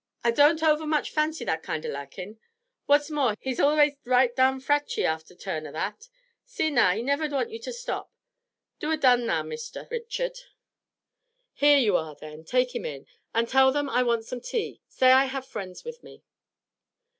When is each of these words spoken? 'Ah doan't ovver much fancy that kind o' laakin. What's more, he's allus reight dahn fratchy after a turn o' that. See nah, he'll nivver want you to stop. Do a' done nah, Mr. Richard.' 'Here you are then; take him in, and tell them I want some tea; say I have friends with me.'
'Ah 0.23 0.31
doan't 0.31 0.63
ovver 0.63 0.87
much 0.87 1.11
fancy 1.11 1.45
that 1.45 1.61
kind 1.61 1.85
o' 1.85 1.89
laakin. 1.89 2.39
What's 2.87 3.11
more, 3.11 3.35
he's 3.39 3.59
allus 3.59 3.93
reight 4.03 4.35
dahn 4.35 4.59
fratchy 4.59 5.05
after 5.05 5.35
a 5.35 5.37
turn 5.37 5.67
o' 5.67 5.71
that. 5.73 6.09
See 6.43 6.71
nah, 6.71 6.93
he'll 6.95 7.03
nivver 7.05 7.29
want 7.29 7.51
you 7.51 7.59
to 7.59 7.71
stop. 7.71 8.11
Do 8.79 8.89
a' 8.89 8.97
done 8.97 9.27
nah, 9.27 9.43
Mr. 9.43 9.87
Richard.' 9.91 10.39
'Here 11.53 11.77
you 11.77 11.95
are 11.97 12.15
then; 12.15 12.43
take 12.43 12.73
him 12.73 12.83
in, 12.85 13.05
and 13.35 13.47
tell 13.47 13.71
them 13.71 13.91
I 13.91 14.01
want 14.01 14.25
some 14.25 14.41
tea; 14.41 14.81
say 14.89 15.11
I 15.11 15.25
have 15.25 15.45
friends 15.45 15.83
with 15.83 16.01
me.' 16.01 16.23